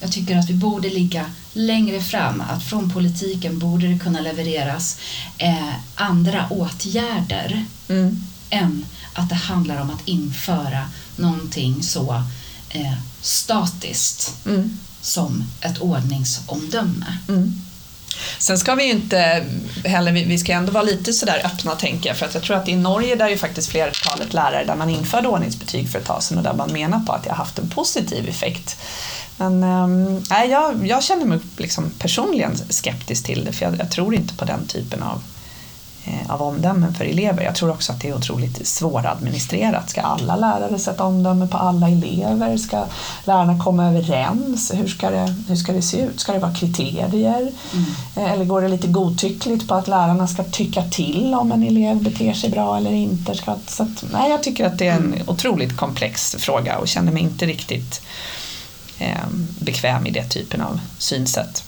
Jag 0.00 0.12
tycker 0.12 0.36
att 0.36 0.50
vi 0.50 0.54
borde 0.54 0.88
ligga 0.88 1.24
längre 1.52 2.02
fram, 2.02 2.40
att 2.40 2.64
från 2.64 2.90
politiken 2.90 3.58
borde 3.58 3.88
det 3.88 3.98
kunna 3.98 4.20
levereras 4.20 4.98
eh, 5.38 5.74
andra 5.94 6.46
åtgärder 6.50 7.64
mm. 7.88 8.24
än 8.50 8.84
att 9.12 9.28
det 9.28 9.34
handlar 9.34 9.80
om 9.80 9.90
att 9.90 10.08
införa 10.08 10.90
någonting 11.16 11.82
så 11.82 12.22
eh, 12.68 12.94
statiskt 13.20 14.46
mm. 14.46 14.78
som 15.00 15.44
ett 15.60 15.78
ordningsomdöme. 15.78 17.18
Mm. 17.28 17.62
Sen 18.38 18.58
ska 18.58 18.74
vi 18.74 18.84
ju 18.84 18.90
inte 18.90 19.46
heller, 19.84 20.12
vi 20.12 20.38
ska 20.38 20.52
ändå 20.52 20.72
vara 20.72 20.84
lite 20.84 21.12
sådär 21.12 21.42
öppna 21.44 21.74
tänker 21.74 22.08
jag, 22.08 22.16
för 22.16 22.26
att 22.26 22.34
jag 22.34 22.42
tror 22.42 22.56
att 22.56 22.68
i 22.68 22.76
Norge 22.76 23.14
där 23.14 23.26
är 23.26 23.30
ju 23.30 23.38
faktiskt 23.38 23.68
flertalet 23.68 24.34
lärare 24.34 24.64
där 24.64 24.76
man 24.76 24.90
införde 24.90 25.28
ordningsbetyg 25.28 25.88
för 25.88 25.98
ett 25.98 26.04
tag 26.04 26.22
sedan 26.22 26.38
och 26.38 26.44
där 26.44 26.54
man 26.54 26.72
menar 26.72 27.00
på 27.00 27.12
att 27.12 27.24
det 27.24 27.30
har 27.30 27.36
haft 27.36 27.58
en 27.58 27.68
positiv 27.68 28.28
effekt. 28.28 28.76
Men 29.36 29.62
äh, 30.30 30.44
jag, 30.50 30.86
jag 30.86 31.02
känner 31.02 31.24
mig 31.24 31.38
liksom 31.56 31.90
personligen 31.98 32.56
skeptisk 32.70 33.24
till 33.24 33.44
det 33.44 33.52
för 33.52 33.64
jag, 33.64 33.78
jag 33.78 33.90
tror 33.90 34.14
inte 34.14 34.34
på 34.34 34.44
den 34.44 34.66
typen 34.66 35.02
av 35.02 35.22
av 36.28 36.42
omdömen 36.42 36.94
för 36.94 37.04
elever. 37.04 37.42
Jag 37.42 37.54
tror 37.54 37.70
också 37.70 37.92
att 37.92 38.00
det 38.00 38.08
är 38.08 38.16
otroligt 38.16 38.66
svåradministrerat. 38.66 39.90
Ska 39.90 40.00
alla 40.00 40.36
lärare 40.36 40.78
sätta 40.78 41.04
omdöme 41.04 41.46
på 41.46 41.56
alla 41.56 41.88
elever? 41.88 42.56
Ska 42.56 42.84
lärarna 43.24 43.58
komma 43.64 43.88
överens? 43.88 44.72
Hur 44.74 44.88
ska 44.88 45.10
det, 45.10 45.34
hur 45.48 45.56
ska 45.56 45.72
det 45.72 45.82
se 45.82 46.00
ut? 46.00 46.20
Ska 46.20 46.32
det 46.32 46.38
vara 46.38 46.54
kriterier? 46.54 47.52
Mm. 47.72 48.32
Eller 48.32 48.44
går 48.44 48.62
det 48.62 48.68
lite 48.68 48.86
godtyckligt 48.86 49.68
på 49.68 49.74
att 49.74 49.88
lärarna 49.88 50.26
ska 50.26 50.44
tycka 50.44 50.82
till 50.82 51.34
om 51.34 51.52
en 51.52 51.62
elev 51.62 52.02
beter 52.02 52.32
sig 52.32 52.50
bra 52.50 52.76
eller 52.76 52.92
inte? 52.92 53.34
Ska, 53.34 53.54
så 53.66 53.82
att, 53.82 54.04
nej, 54.12 54.30
jag 54.30 54.42
tycker 54.42 54.66
att 54.66 54.78
det 54.78 54.86
är 54.86 54.96
en 54.96 55.14
mm. 55.14 55.28
otroligt 55.28 55.76
komplex 55.76 56.36
fråga 56.38 56.78
och 56.78 56.88
känner 56.88 57.12
mig 57.12 57.22
inte 57.22 57.46
riktigt 57.46 58.02
eh, 58.98 59.26
bekväm 59.58 60.06
i 60.06 60.10
det 60.10 60.24
typen 60.24 60.60
av 60.60 60.80
synsätt. 60.98 61.64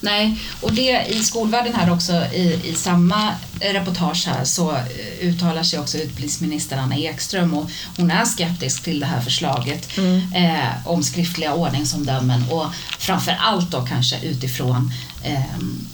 Nej, 0.00 0.38
och 0.62 0.72
det 0.72 1.06
i 1.08 1.22
skolvärlden 1.22 1.74
här 1.74 1.92
också 1.92 2.12
i, 2.12 2.60
i 2.64 2.74
samma 2.74 3.34
reportage 3.60 4.26
här 4.26 4.44
så 4.44 4.70
eh, 4.70 5.28
uttalar 5.28 5.62
sig 5.62 5.78
också 5.78 5.98
utbildningsminister 5.98 6.76
Anna 6.76 6.96
Ekström 6.96 7.54
och 7.54 7.70
hon 7.96 8.10
är 8.10 8.24
skeptisk 8.24 8.82
till 8.82 9.00
det 9.00 9.06
här 9.06 9.20
förslaget 9.20 9.98
mm. 9.98 10.32
eh, 10.34 10.88
om 10.88 11.02
skriftliga 11.02 11.54
ordningsomdömen 11.54 12.44
och 12.50 12.66
framför 12.98 13.36
allt 13.40 13.70
då 13.70 13.80
kanske 13.86 14.20
utifrån 14.22 14.92
eh, 15.22 15.40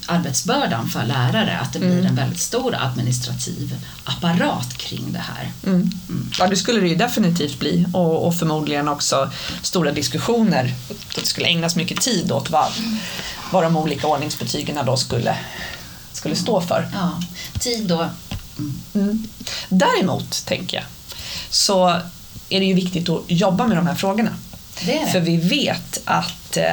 arbetsbördan 0.06 0.88
för 0.88 1.04
lärare, 1.04 1.58
att 1.58 1.72
det 1.72 1.78
blir 1.78 1.92
mm. 1.92 2.06
en 2.06 2.14
väldigt 2.14 2.40
stor 2.40 2.74
administrativ 2.74 3.76
apparat 4.04 4.78
kring 4.78 5.12
det 5.12 5.18
här. 5.18 5.50
Mm. 5.66 5.90
Mm. 6.08 6.30
Ja, 6.38 6.46
det 6.46 6.56
skulle 6.56 6.80
det 6.80 6.88
ju 6.88 6.96
definitivt 6.96 7.58
bli 7.58 7.86
och, 7.92 8.26
och, 8.26 8.38
förmodligen 8.38 8.88
också 8.88 9.30
stora 9.62 9.92
diskussioner. 9.92 10.74
Det 11.14 11.26
skulle 11.26 11.46
ägnas 11.46 11.76
mycket 11.76 12.00
tid 12.00 12.32
åt 12.32 12.50
vad, 12.50 12.72
vad 13.50 13.62
de 13.62 13.76
olika 13.76 14.06
ordningsbetygen 14.06 14.78
då 14.86 14.96
skulle, 14.96 15.36
skulle 16.16 16.36
stå 16.36 16.60
för. 16.60 16.88
Ja, 16.92 17.22
tid 17.60 17.86
då. 17.86 18.08
Mm. 18.94 19.28
Däremot, 19.68 20.46
tänker 20.46 20.76
jag, 20.76 20.84
så 21.50 21.88
är 22.48 22.60
det 22.60 22.66
ju 22.66 22.74
viktigt 22.74 23.08
att 23.08 23.22
jobba 23.26 23.66
med 23.66 23.76
de 23.76 23.86
här 23.86 23.94
frågorna. 23.94 24.30
Det 24.84 24.92
det. 25.04 25.12
För 25.12 25.20
vi 25.20 25.36
vet 25.36 26.00
att 26.04 26.56
eh, 26.56 26.64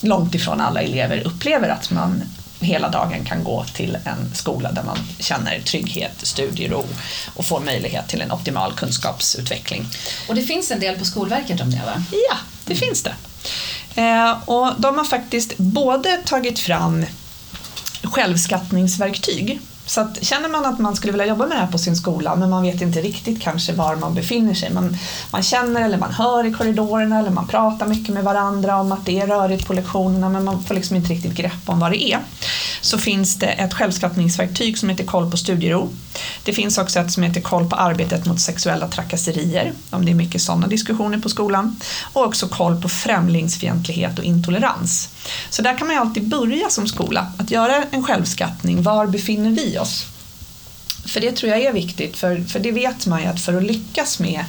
långt 0.00 0.34
ifrån 0.34 0.60
alla 0.60 0.82
elever 0.82 1.26
upplever 1.26 1.68
att 1.68 1.90
man 1.90 2.22
hela 2.60 2.88
dagen 2.88 3.24
kan 3.24 3.44
gå 3.44 3.64
till 3.64 3.98
en 4.04 4.34
skola 4.34 4.72
där 4.72 4.82
man 4.82 4.98
känner 5.18 5.60
trygghet, 5.60 6.12
studiero 6.22 6.84
och 7.34 7.44
får 7.44 7.60
möjlighet 7.60 8.08
till 8.08 8.20
en 8.20 8.32
optimal 8.32 8.72
kunskapsutveckling. 8.72 9.86
Och 10.28 10.34
det 10.34 10.42
finns 10.42 10.70
en 10.70 10.80
del 10.80 10.98
på 10.98 11.04
Skolverket 11.04 11.60
om 11.60 11.70
det 11.70 11.82
va? 11.86 12.02
Ja, 12.30 12.36
det 12.64 12.74
finns 12.74 13.02
det. 13.02 13.14
Eh, 13.94 14.48
och 14.48 14.72
de 14.78 14.98
har 14.98 15.04
faktiskt 15.04 15.56
både 15.56 16.16
tagit 16.24 16.58
fram 16.58 17.06
självskattningsverktyg 18.10 19.60
så 19.86 20.00
att, 20.00 20.24
känner 20.24 20.48
man 20.48 20.64
att 20.64 20.78
man 20.78 20.96
skulle 20.96 21.12
vilja 21.12 21.26
jobba 21.26 21.46
med 21.46 21.56
det 21.56 21.60
här 21.60 21.72
på 21.72 21.78
sin 21.78 21.96
skola 21.96 22.36
men 22.36 22.50
man 22.50 22.62
vet 22.62 22.80
inte 22.80 23.00
riktigt 23.00 23.42
kanske 23.42 23.72
var 23.72 23.96
man 23.96 24.14
befinner 24.14 24.54
sig. 24.54 24.72
Man, 24.72 24.96
man 25.30 25.42
känner 25.42 25.84
eller 25.84 25.98
man 25.98 26.12
hör 26.12 26.46
i 26.46 26.52
korridorerna 26.52 27.18
eller 27.18 27.30
man 27.30 27.46
pratar 27.46 27.86
mycket 27.86 28.14
med 28.14 28.24
varandra 28.24 28.76
om 28.76 28.92
att 28.92 29.06
det 29.06 29.20
är 29.20 29.26
rörigt 29.26 29.66
på 29.66 29.72
lektionerna 29.72 30.28
men 30.28 30.44
man 30.44 30.64
får 30.64 30.74
liksom 30.74 30.96
inte 30.96 31.12
riktigt 31.12 31.34
grepp 31.34 31.62
om 31.66 31.80
vad 31.80 31.92
det 31.92 32.02
är. 32.12 32.18
Så 32.80 32.98
finns 32.98 33.38
det 33.38 33.46
ett 33.46 33.74
självskattningsverktyg 33.74 34.78
som 34.78 34.88
heter 34.88 35.04
Koll 35.04 35.30
på 35.30 35.36
studiero. 35.36 35.90
Det 36.44 36.52
finns 36.52 36.78
också 36.78 36.98
ett 36.98 37.12
som 37.12 37.22
heter 37.22 37.40
Koll 37.40 37.70
på 37.70 37.76
arbetet 37.76 38.26
mot 38.26 38.40
sexuella 38.40 38.88
trakasserier, 38.88 39.72
om 39.90 40.04
det 40.04 40.10
är 40.10 40.14
mycket 40.14 40.42
sådana 40.42 40.66
diskussioner 40.66 41.18
på 41.18 41.28
skolan. 41.28 41.76
Och 42.12 42.24
också 42.24 42.48
Koll 42.48 42.82
på 42.82 42.88
främlingsfientlighet 42.88 44.18
och 44.18 44.24
intolerans. 44.24 45.08
Så 45.50 45.62
där 45.62 45.78
kan 45.78 45.86
man 45.86 45.96
ju 45.96 46.00
alltid 46.00 46.28
börja 46.28 46.70
som 46.70 46.88
skola, 46.88 47.32
att 47.38 47.50
göra 47.50 47.84
en 47.90 48.04
självskattning. 48.04 48.82
Var 48.82 49.06
befinner 49.06 49.50
vi 49.50 49.78
oss? 49.78 50.06
För 51.08 51.20
det 51.20 51.32
tror 51.32 51.52
jag 51.52 51.62
är 51.62 51.72
viktigt, 51.72 52.16
för, 52.16 52.42
för 52.42 52.58
det 52.60 52.72
vet 52.72 53.06
man 53.06 53.22
ju 53.22 53.26
att 53.26 53.40
för 53.40 53.56
att 53.56 53.62
lyckas 53.62 54.18
med 54.18 54.44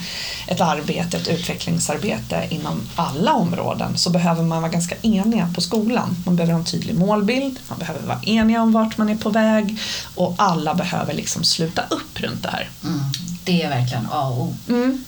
ett 0.46 0.60
arbete, 0.60 1.16
ett 1.16 1.28
utvecklingsarbete 1.28 2.46
inom 2.50 2.80
alla 2.96 3.32
områden 3.32 3.98
så 3.98 4.10
behöver 4.10 4.42
man 4.42 4.62
vara 4.62 4.72
ganska 4.72 4.94
eniga 5.02 5.52
på 5.54 5.60
skolan. 5.60 6.16
Man 6.26 6.36
behöver 6.36 6.52
ha 6.52 6.60
en 6.60 6.66
tydlig 6.66 6.94
målbild, 6.94 7.58
man 7.68 7.78
behöver 7.78 8.06
vara 8.06 8.20
eniga 8.22 8.62
om 8.62 8.72
vart 8.72 8.98
man 8.98 9.08
är 9.08 9.16
på 9.16 9.30
väg 9.30 9.78
och 10.14 10.34
alla 10.38 10.74
behöver 10.74 11.14
liksom 11.14 11.44
sluta 11.44 11.82
upp 11.90 12.20
runt 12.20 12.42
det 12.42 12.50
här. 12.50 12.70
Mm, 12.84 13.00
det 13.44 13.62
är 13.62 13.68
verkligen 13.68 14.08
A 14.12 14.28
och 14.28 14.42
O. 14.42 14.54
Mm. 14.68 15.04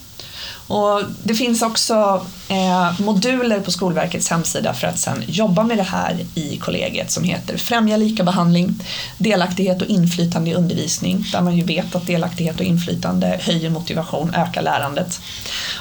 Och 0.70 1.02
det 1.22 1.34
finns 1.34 1.62
också 1.62 2.26
eh, 2.48 3.00
moduler 3.00 3.60
på 3.60 3.70
Skolverkets 3.70 4.28
hemsida 4.28 4.74
för 4.74 4.86
att 4.86 4.98
sedan 4.98 5.24
jobba 5.26 5.64
med 5.64 5.76
det 5.76 5.82
här 5.82 6.18
i 6.34 6.56
kollegiet 6.56 7.10
som 7.10 7.24
heter 7.24 7.56
Främja 7.56 7.96
likabehandling, 7.96 8.74
delaktighet 9.18 9.82
och 9.82 9.88
inflytande 9.88 10.50
i 10.50 10.54
undervisning 10.54 11.24
där 11.32 11.40
man 11.40 11.56
ju 11.56 11.64
vet 11.64 11.94
att 11.94 12.06
delaktighet 12.06 12.60
och 12.60 12.66
inflytande 12.66 13.40
höjer 13.42 13.70
motivation, 13.70 14.34
ökar 14.34 14.62
lärandet. 14.62 15.20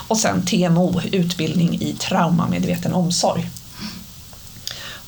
Och 0.08 0.18
sen 0.18 0.46
TMO, 0.46 1.02
utbildning 1.12 1.82
i 1.82 1.96
traumamedveten 2.00 2.94
omsorg. 2.94 3.50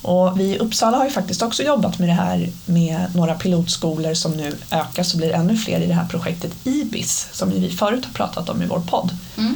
Och 0.01 0.39
vi 0.39 0.43
i 0.43 0.57
Uppsala 0.57 0.97
har 0.97 1.05
ju 1.05 1.11
faktiskt 1.11 1.41
också 1.41 1.63
jobbat 1.63 1.99
med 1.99 2.09
det 2.09 2.13
här 2.13 2.49
med 2.65 3.15
några 3.15 3.35
pilotskolor 3.35 4.13
som 4.13 4.31
nu 4.31 4.55
ökar 4.71 5.03
så 5.03 5.17
blir 5.17 5.31
ännu 5.31 5.57
fler 5.57 5.79
i 5.79 5.87
det 5.87 5.93
här 5.93 6.07
projektet 6.07 6.51
IBIS 6.63 7.27
som 7.31 7.49
vi 7.49 7.69
förut 7.69 8.05
har 8.05 8.13
pratat 8.13 8.49
om 8.49 8.61
i 8.61 8.65
vår 8.65 8.79
podd. 8.79 9.17
Mm 9.37 9.55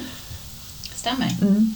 stämmer. 1.06 1.36
Mm. 1.42 1.76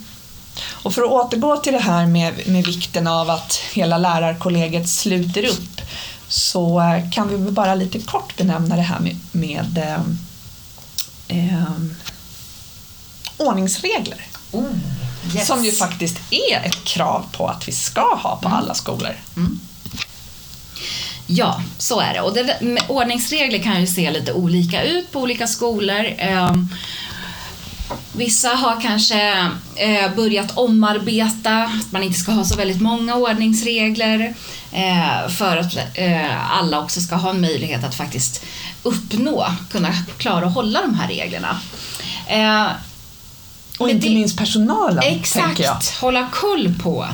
Och 0.72 0.94
för 0.94 1.02
att 1.02 1.10
återgå 1.10 1.56
till 1.56 1.72
det 1.72 1.78
här 1.78 2.06
med, 2.06 2.48
med 2.48 2.66
vikten 2.66 3.06
av 3.06 3.30
att 3.30 3.54
hela 3.72 3.98
lärarkollegiet 3.98 4.88
sluter 4.88 5.44
upp 5.44 5.80
så 6.28 6.80
eh, 6.80 7.10
kan 7.10 7.28
vi 7.28 7.36
väl 7.36 7.52
bara 7.52 7.74
lite 7.74 7.98
kort 7.98 8.36
benämna 8.36 8.76
det 8.76 8.82
här 8.82 9.00
med, 9.00 9.16
med 9.32 9.78
eh, 9.78 10.02
eh, 11.38 11.72
ordningsregler. 13.36 14.26
Oh, 14.52 14.64
yes. 15.34 15.46
Som 15.46 15.64
ju 15.64 15.72
faktiskt 15.72 16.16
är 16.30 16.66
ett 16.66 16.84
krav 16.84 17.24
på 17.32 17.46
att 17.46 17.68
vi 17.68 17.72
ska 17.72 18.14
ha 18.14 18.38
på 18.42 18.48
mm. 18.48 18.58
alla 18.58 18.74
skolor. 18.74 19.16
Mm. 19.36 19.60
Ja, 21.26 21.62
så 21.78 22.00
är 22.00 22.14
det. 22.14 22.20
Och 22.20 22.34
det, 22.34 22.58
ordningsregler 22.88 23.58
kan 23.58 23.80
ju 23.80 23.86
se 23.86 24.10
lite 24.10 24.32
olika 24.32 24.82
ut 24.82 25.12
på 25.12 25.20
olika 25.20 25.46
skolor. 25.46 26.04
Vissa 28.12 28.48
har 28.48 28.80
kanske 28.80 29.50
eh, 29.76 30.14
börjat 30.16 30.56
omarbeta, 30.56 31.62
att 31.62 31.92
man 31.92 32.02
inte 32.02 32.18
ska 32.18 32.32
ha 32.32 32.44
så 32.44 32.56
väldigt 32.56 32.80
många 32.80 33.14
ordningsregler 33.14 34.34
eh, 34.72 35.28
för 35.28 35.56
att 35.56 35.76
eh, 35.94 36.52
alla 36.58 36.80
också 36.80 37.00
ska 37.00 37.14
ha 37.14 37.30
en 37.30 37.40
möjlighet 37.40 37.84
att 37.84 37.94
faktiskt 37.94 38.44
uppnå, 38.82 39.46
kunna 39.70 39.88
klara 40.18 40.46
att 40.46 40.54
hålla 40.54 40.80
de 40.80 40.94
här 40.94 41.08
reglerna. 41.08 41.60
Eh, 42.26 42.66
och 43.78 43.90
inte 43.90 44.08
det, 44.08 44.14
minst 44.14 44.38
personalen, 44.38 45.04
exakt, 45.06 45.46
tänker 45.46 45.64
jag. 45.64 45.78
hålla 46.00 46.28
koll 46.32 46.74
på 46.82 47.06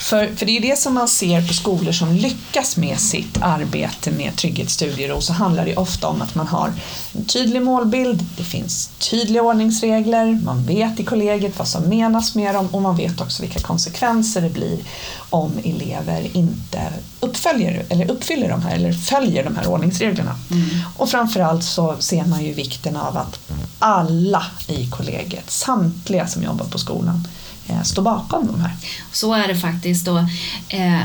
för, 0.00 0.36
för 0.36 0.46
det 0.46 0.56
är 0.56 0.60
det 0.60 0.78
som 0.78 0.94
man 0.94 1.08
ser 1.08 1.46
på 1.46 1.54
skolor 1.54 1.92
som 1.92 2.12
lyckas 2.12 2.76
med 2.76 3.00
sitt 3.00 3.42
arbete 3.42 4.10
med 4.10 4.36
trygghet, 4.36 4.70
studiero, 4.70 5.20
så 5.20 5.32
handlar 5.32 5.64
det 5.64 5.76
ofta 5.76 6.08
om 6.08 6.22
att 6.22 6.34
man 6.34 6.46
har 6.46 6.72
en 7.12 7.24
tydlig 7.24 7.62
målbild, 7.62 8.26
det 8.36 8.44
finns 8.44 8.90
tydliga 8.98 9.42
ordningsregler, 9.42 10.40
man 10.44 10.66
vet 10.66 11.00
i 11.00 11.04
kollegiet 11.04 11.58
vad 11.58 11.68
som 11.68 11.82
menas 11.82 12.34
med 12.34 12.54
dem 12.54 12.68
och 12.72 12.82
man 12.82 12.96
vet 12.96 13.20
också 13.20 13.42
vilka 13.42 13.60
konsekvenser 13.60 14.40
det 14.40 14.50
blir 14.50 14.78
om 15.30 15.52
elever 15.64 16.36
inte 16.36 16.80
uppföljer, 17.20 17.84
eller 17.88 18.10
uppfyller 18.10 18.48
de 18.48 18.62
här 18.62 18.74
eller 18.74 18.92
följer 18.92 19.44
de 19.44 19.56
här 19.56 19.66
ordningsreglerna. 19.66 20.36
Mm. 20.50 20.68
Och 20.96 21.10
framförallt 21.10 21.64
så 21.64 21.96
ser 21.98 22.24
man 22.24 22.44
ju 22.44 22.52
vikten 22.52 22.96
av 22.96 23.16
att 23.16 23.40
alla 23.78 24.44
i 24.66 24.86
kollegiet, 24.86 25.50
samtliga 25.50 26.26
som 26.26 26.42
jobbar 26.42 26.66
på 26.66 26.78
skolan, 26.78 27.28
står 27.84 28.02
bakom 28.02 28.46
de 28.46 28.60
här. 28.60 28.76
Så 29.12 29.34
är 29.34 29.48
det 29.48 29.56
faktiskt. 29.56 30.08
Och, 30.08 30.20
eh, 30.68 31.00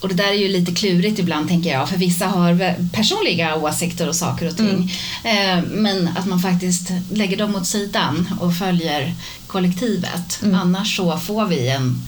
och 0.00 0.08
det 0.08 0.14
där 0.14 0.28
är 0.28 0.38
ju 0.38 0.48
lite 0.48 0.72
klurigt 0.72 1.18
ibland 1.18 1.48
tänker 1.48 1.70
jag, 1.70 1.88
för 1.88 1.96
vissa 1.96 2.26
har 2.26 2.74
personliga 2.92 3.56
åsikter 3.56 4.08
och 4.08 4.16
saker 4.16 4.48
och 4.48 4.56
ting. 4.56 4.90
Mm. 5.24 5.58
Eh, 5.58 5.64
men 5.70 6.08
att 6.16 6.26
man 6.26 6.40
faktiskt 6.40 6.90
lägger 7.12 7.36
dem 7.36 7.56
åt 7.56 7.66
sidan 7.66 8.38
och 8.40 8.56
följer 8.56 9.14
kollektivet. 9.46 10.42
Mm. 10.42 10.54
Annars 10.54 10.96
så 10.96 11.18
får 11.18 11.46
vi 11.46 11.68
en, 11.68 12.02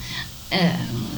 eh, 0.60 0.70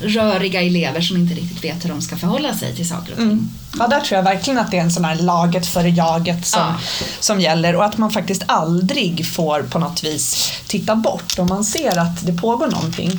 röriga 0.03 0.63
elever 0.63 1.01
som 1.01 1.17
inte 1.17 1.35
riktigt 1.35 1.65
vet 1.65 1.85
hur 1.85 1.89
de 1.89 2.03
ska 2.03 2.17
förhålla 2.17 2.55
sig 2.55 2.77
till 2.77 2.89
saker 2.89 3.13
och 3.13 3.19
ting. 3.19 3.27
Mm. 3.27 3.51
Ja, 3.79 3.87
där 3.87 4.01
tror 4.01 4.17
jag 4.17 4.23
verkligen 4.23 4.59
att 4.59 4.71
det 4.71 4.79
är 4.79 4.83
en 4.83 4.91
sån 4.91 5.05
här 5.05 5.15
laget 5.15 5.67
före 5.67 5.89
jaget 5.89 6.47
som, 6.47 6.61
ja. 6.61 6.75
som 7.21 7.41
gäller 7.41 7.77
och 7.77 7.85
att 7.85 7.99
man 7.99 8.11
faktiskt 8.11 8.43
aldrig 8.47 9.27
får 9.27 9.63
på 9.63 9.79
något 9.79 10.05
vis 10.05 10.53
titta 10.67 10.97
bort 10.97 11.39
om 11.39 11.47
man 11.47 11.65
ser 11.65 11.99
att 11.99 12.27
det 12.27 12.33
pågår 12.33 12.67
någonting. 12.67 13.11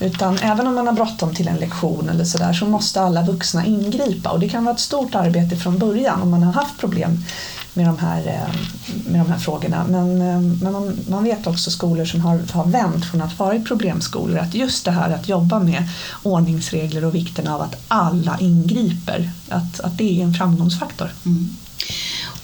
Utan 0.00 0.38
även 0.38 0.66
om 0.66 0.74
man 0.74 0.86
har 0.86 0.94
bråttom 0.94 1.34
till 1.34 1.48
en 1.48 1.56
lektion 1.56 2.08
eller 2.08 2.24
sådär 2.24 2.52
så 2.52 2.64
måste 2.64 3.00
alla 3.00 3.22
vuxna 3.22 3.66
ingripa 3.66 4.30
och 4.30 4.40
det 4.40 4.48
kan 4.48 4.64
vara 4.64 4.74
ett 4.74 4.80
stort 4.80 5.14
arbete 5.14 5.56
från 5.56 5.78
början 5.78 6.22
om 6.22 6.30
man 6.30 6.42
har 6.42 6.52
haft 6.52 6.78
problem 6.78 7.24
med 7.78 7.86
de 7.86 7.98
här, 7.98 8.26
eh, 8.26 8.54
med 9.06 9.20
de 9.20 9.30
här 9.30 9.38
frågorna. 9.38 9.86
Men, 9.88 10.22
eh, 10.22 10.40
men 10.40 10.72
man, 10.72 10.98
man, 11.08 11.24
vet 11.24 11.46
också 11.46 11.70
skolor 11.70 12.04
som 12.04 12.20
har, 12.20 12.40
har 12.52 12.66
vänt 12.66 13.04
från 13.10 13.22
att 13.22 13.38
vara 13.38 13.60
problemskolor 13.60 14.38
att 14.38 14.54
just 14.54 14.84
det 14.84 14.90
här 14.90 15.10
att 15.10 15.28
jobba 15.28 15.58
med 15.58 15.88
ordningsregler 16.22 17.04
och 17.04 17.14
vikten 17.14 17.48
av 17.48 17.60
att 17.60 17.84
alla 17.88 18.38
ingriper, 18.40 19.30
att, 19.48 19.80
att 19.80 19.98
det 19.98 20.20
är 20.20 20.24
en 20.24 20.34
framgångsfaktor. 20.34 21.10
Mm. 21.26 21.56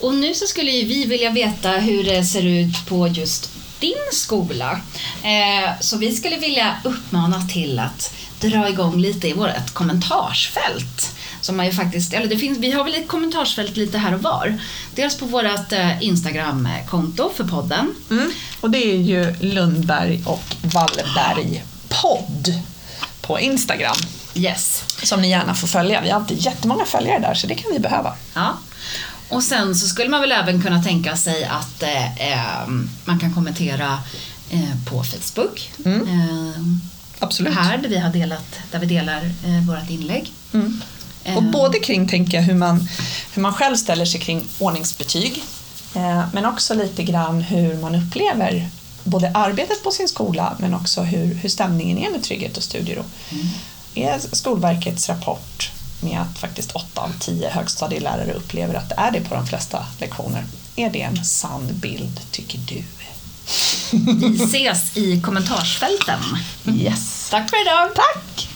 Och 0.00 0.14
nu 0.14 0.34
så 0.34 0.46
skulle 0.46 0.70
ju 0.70 0.84
vi 0.84 1.04
vilja 1.04 1.30
veta 1.30 1.70
hur 1.70 2.04
det 2.04 2.24
ser 2.24 2.46
ut 2.46 2.86
på 2.86 3.08
just 3.08 3.50
din 3.80 4.08
skola. 4.12 4.80
Eh, 5.22 5.70
så 5.80 5.96
vi 5.98 6.16
skulle 6.16 6.36
vilja 6.36 6.76
uppmana 6.84 7.42
till 7.42 7.78
att 7.78 8.14
dra 8.40 8.68
igång 8.68 8.98
lite 9.00 9.28
i 9.28 9.32
vårt 9.32 9.70
kommentarsfält. 9.72 11.14
Som 11.44 11.56
man 11.56 11.66
ju 11.66 11.72
faktiskt, 11.72 12.12
eller 12.12 12.26
det 12.26 12.38
finns, 12.38 12.58
vi 12.58 12.70
har 12.70 12.84
väl 12.84 12.94
ett 12.94 13.08
kommentarsfält 13.08 13.76
lite 13.76 13.98
här 13.98 14.14
och 14.14 14.22
var. 14.22 14.58
Dels 14.94 15.16
på 15.16 15.26
vårt 15.26 15.72
eh, 15.72 16.02
Instagram-konto 16.02 17.30
för 17.36 17.44
podden. 17.44 17.94
Mm. 18.10 18.32
Och 18.60 18.70
det 18.70 18.78
är 18.78 18.96
ju 18.96 19.34
Lundberg 19.40 20.22
och 20.26 20.42
Wallenberg 20.62 21.64
podd 21.88 22.62
på 23.20 23.40
Instagram. 23.40 23.96
Yes. 24.34 24.84
Som 25.02 25.20
ni 25.22 25.30
gärna 25.30 25.54
får 25.54 25.68
följa. 25.68 26.00
Vi 26.00 26.10
har 26.10 26.20
inte 26.20 26.34
jättemånga 26.34 26.84
följare 26.84 27.18
där 27.18 27.34
så 27.34 27.46
det 27.46 27.54
kan 27.54 27.72
vi 27.72 27.78
behöva. 27.78 28.14
Ja. 28.34 28.58
Och 29.28 29.42
sen 29.42 29.74
så 29.74 29.86
skulle 29.86 30.08
man 30.08 30.20
väl 30.20 30.32
även 30.32 30.62
kunna 30.62 30.82
tänka 30.82 31.16
sig 31.16 31.44
att 31.44 31.82
eh, 31.82 32.32
eh, 32.32 32.68
man 33.04 33.18
kan 33.18 33.34
kommentera 33.34 33.98
eh, 34.50 34.84
på 34.90 35.04
Facebook. 35.04 35.72
Mm. 35.84 36.08
Eh, 36.08 36.62
Absolut. 37.18 37.54
här 37.54 37.78
där 37.78 37.88
vi, 37.88 37.98
har 37.98 38.12
delat, 38.12 38.60
där 38.70 38.78
vi 38.78 38.86
delar 38.86 39.22
eh, 39.44 39.66
vårt 39.66 39.90
inlägg. 39.90 40.32
Mm. 40.52 40.80
Och 41.24 41.28
Eh, 41.28 41.40
både 41.40 41.78
kring 41.78 42.08
tänker 42.08 42.36
jag, 42.36 42.44
hur, 42.44 42.54
man, 42.54 42.88
hur 43.34 43.42
man 43.42 43.54
själv 43.54 43.76
ställer 43.76 44.04
sig 44.04 44.20
kring 44.20 44.46
ordningsbetyg 44.58 45.44
eh, 45.94 46.22
men 46.32 46.46
också 46.46 46.74
lite 46.74 47.02
grann 47.02 47.40
hur 47.40 47.76
man 47.76 47.94
upplever 47.94 48.68
både 49.04 49.30
arbetet 49.34 49.82
på 49.84 49.90
sin 49.90 50.08
skola 50.08 50.56
men 50.58 50.74
också 50.74 51.02
hur, 51.02 51.34
hur 51.34 51.48
stämningen 51.48 51.98
är 51.98 52.10
med 52.10 52.22
trygghet 52.22 52.56
och 52.56 52.62
studiero. 52.62 53.04
Mm. 53.30 53.46
Är 53.94 54.18
Skolverkets 54.32 55.08
rapport 55.08 55.70
med 56.00 56.20
att 56.20 56.38
faktiskt 56.38 56.72
8 56.72 57.00
av 57.00 57.12
10 57.20 57.50
högstadielärare 57.50 58.32
upplever 58.32 58.74
att 58.74 58.88
det 58.88 58.94
är 58.98 59.10
det 59.10 59.20
på 59.20 59.34
de 59.34 59.46
flesta 59.46 59.86
lektioner. 60.00 60.44
Är 60.76 60.90
det 60.90 61.02
en 61.02 61.24
sann 61.24 61.68
bild, 61.72 62.20
tycker 62.30 62.58
du? 62.58 62.82
Vi 63.92 64.44
ses 64.44 64.96
i 64.96 65.20
kommentarsfälten. 65.20 66.20
Yes! 66.74 67.28
Tack 67.30 67.50
för 67.50 67.62
idag! 67.62 67.90
Tack! 67.94 68.48